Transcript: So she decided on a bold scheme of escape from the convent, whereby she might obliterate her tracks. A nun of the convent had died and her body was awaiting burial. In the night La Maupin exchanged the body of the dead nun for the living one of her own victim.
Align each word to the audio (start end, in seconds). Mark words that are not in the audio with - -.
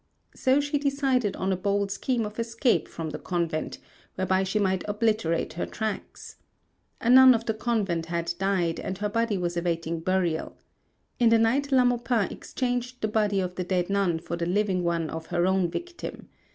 So 0.33 0.59
she 0.59 0.79
decided 0.79 1.35
on 1.35 1.53
a 1.53 1.55
bold 1.55 1.91
scheme 1.91 2.25
of 2.25 2.39
escape 2.39 2.87
from 2.87 3.11
the 3.11 3.19
convent, 3.19 3.77
whereby 4.15 4.41
she 4.41 4.57
might 4.57 4.83
obliterate 4.87 5.53
her 5.53 5.67
tracks. 5.67 6.37
A 6.99 7.07
nun 7.07 7.35
of 7.35 7.45
the 7.45 7.53
convent 7.53 8.07
had 8.07 8.33
died 8.39 8.79
and 8.79 8.97
her 8.97 9.09
body 9.09 9.37
was 9.37 9.55
awaiting 9.55 9.99
burial. 9.99 10.57
In 11.19 11.29
the 11.29 11.37
night 11.37 11.71
La 11.71 11.85
Maupin 11.85 12.31
exchanged 12.31 12.99
the 13.01 13.07
body 13.07 13.39
of 13.39 13.53
the 13.53 13.63
dead 13.63 13.91
nun 13.91 14.17
for 14.17 14.35
the 14.35 14.47
living 14.47 14.83
one 14.83 15.07
of 15.07 15.27
her 15.27 15.45
own 15.45 15.69
victim. 15.69 16.29